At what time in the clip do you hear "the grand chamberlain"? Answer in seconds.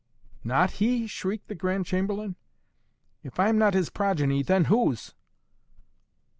1.47-2.35